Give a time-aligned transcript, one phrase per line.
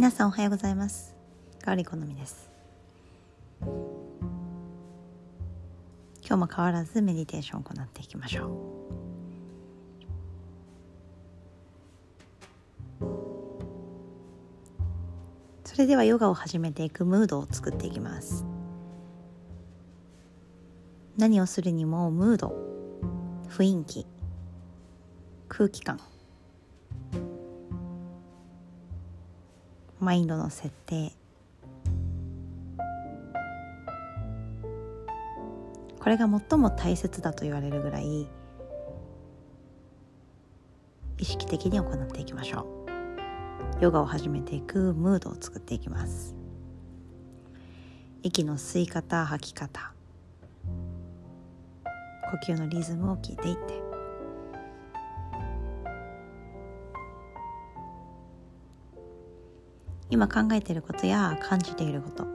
[0.00, 1.14] 皆さんおはようございます。
[1.62, 2.50] ガーリコのみです。
[3.60, 3.70] 今
[6.22, 8.50] 日も変わらずメディテーションを行っていきましょう。
[15.68, 18.46] それではヨガを始めていくムードを作っていきます。
[21.18, 22.56] 何をするにもムード
[23.50, 24.06] 雰囲気
[25.50, 26.00] 空気感。
[30.00, 31.12] マインドの設定。
[35.98, 38.26] これが最も大切だと言われるぐらい
[41.18, 42.60] 意識的に行っていきましょ
[43.78, 43.84] う。
[43.84, 46.34] ヨガを始めていくムードを作っていきます。
[48.22, 49.92] 息の吸い方吐き方。
[51.84, 53.89] 呼吸のリズムを聞いていって。
[60.10, 62.26] 今考えていることや感じていること。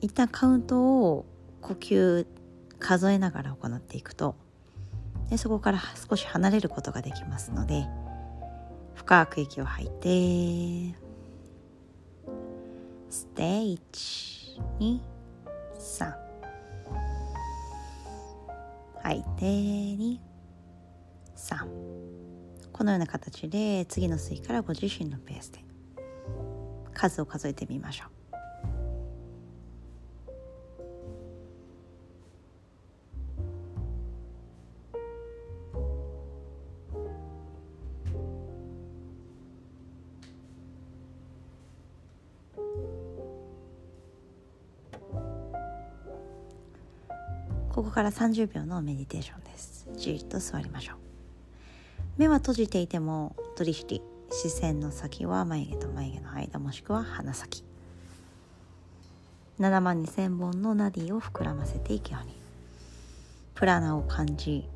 [0.00, 1.26] 一旦カウントを
[1.60, 2.26] 呼吸
[2.78, 4.36] 数えながら行っていくと。
[5.30, 7.86] でそこから少し離れることができますので
[8.94, 9.90] 深く息を吐い
[10.92, 10.96] て
[13.10, 16.14] ステージ23
[19.02, 19.44] 吐いて
[21.36, 22.23] 23
[22.74, 25.64] このような形で次の吸いからご自身のペースで
[26.92, 28.08] 数を数えてみましょう。
[47.72, 49.88] ここから30秒のメディテーションです。
[49.96, 51.03] じっと座りましょう。
[52.16, 57.64] 目は閉じていても取引視線の先は眉毛と眉毛の間もしくは鼻先。
[59.58, 62.34] 7万2,000本のナディを膨らませていくように。
[63.56, 64.68] プラナを感じ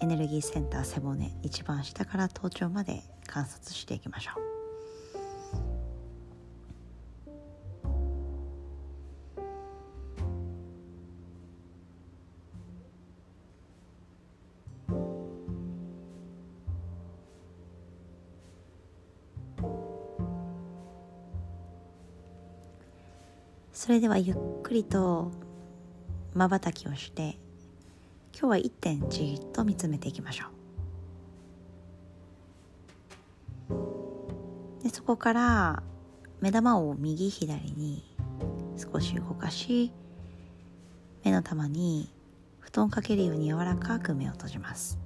[0.00, 4.59] エネルギーセンター背骨一番下から頭頂まで観察していきましょう。
[23.80, 25.32] それではゆっくりと
[26.34, 27.38] まばたきをして
[28.38, 30.44] 今日は一点じっと見つめていきましょ
[33.70, 34.82] う。
[34.82, 35.82] でそこから
[36.42, 38.04] 目玉を右左に
[38.76, 39.90] 少し動かし
[41.24, 42.10] 目の玉に
[42.58, 44.98] 布団かけるように柔らかく目を閉じます。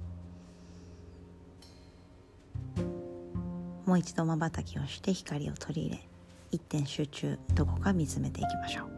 [3.85, 6.09] もう一度まばたきをして光を取り入れ
[6.55, 8.91] 一点集中どこか見つめていきましょう。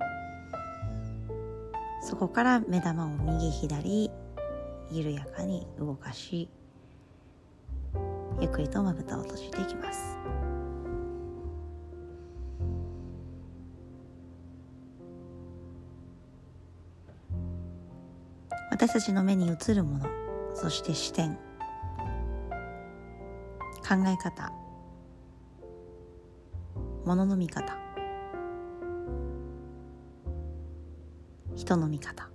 [2.03, 4.11] そこから目玉を右左
[4.91, 6.49] 緩やかに動かし
[8.39, 10.17] ゆっくりとまぶたを閉じていきます。
[18.69, 20.05] 私たちの目に映るもの
[20.53, 21.33] そして視点
[23.87, 24.66] 考え方
[27.07, 27.77] ものの見方。
[31.55, 32.27] 人の見方。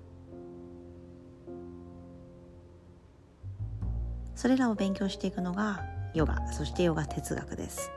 [4.34, 5.84] それらを勉強していくのが
[6.14, 7.92] ヨガそしてヨガ哲学です。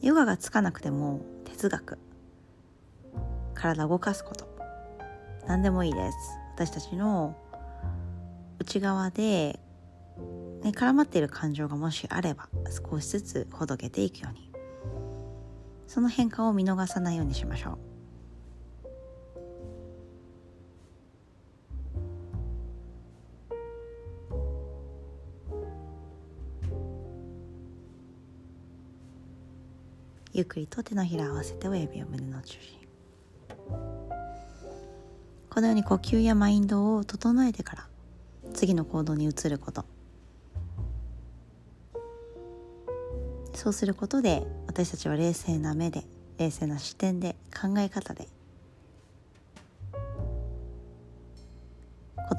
[0.00, 1.98] ヨガがつかなくても哲学
[3.54, 4.48] 体を動かすこと
[5.48, 6.16] 何でもいいです。
[6.54, 7.36] 私たちの
[8.60, 9.58] 内側で、
[10.62, 12.48] ね、絡まっている感情がもしあれば
[12.90, 14.51] 少しずつほどけていくように。
[15.92, 17.78] その変化を見逃さないようにしましょう。
[30.32, 32.78] ゆっくりと手のひらを合わせて親指を胸の中心。
[35.50, 37.86] このように呼吸やマインドを整えてから
[38.54, 39.84] 次の行動に移ること。
[43.62, 46.02] そうすることで私たちは冷静な目で
[46.36, 48.26] 冷静な視点で考え方で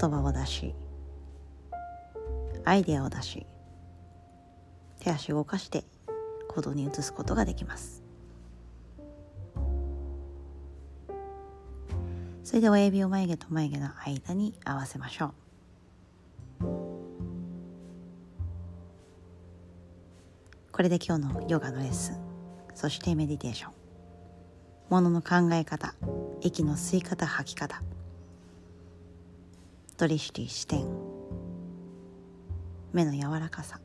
[0.01, 0.75] 言葉を出し
[2.65, 3.45] アイデアを出し
[4.99, 5.85] 手足を動かして
[6.49, 8.03] 行動に移すことができます。
[12.43, 15.33] それで親指を眉毛と眉毛の間に合わせましょう。
[20.73, 22.17] これで今日のヨガのレッスン。
[22.73, 23.73] そしてメディテーション。
[24.89, 25.93] ものの考え方。
[26.41, 27.83] 息の吸い方吐き方。
[29.97, 30.87] ドリシティ視点
[32.91, 33.79] 目の柔らかさ。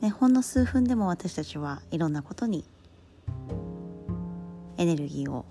[0.00, 2.64] ね、ほんの数分でも私たちはいろんなことに
[4.76, 5.44] エネルギーを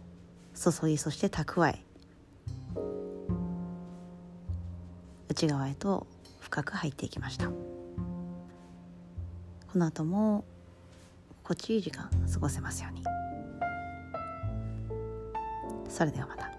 [0.54, 1.80] 注ぎそして蓄え。
[5.30, 6.06] 内側へと
[6.42, 7.50] 深く入っていきました。
[9.72, 10.44] この後も
[11.44, 13.04] 心地いい時間過ごせますように。
[15.88, 16.59] それではまた。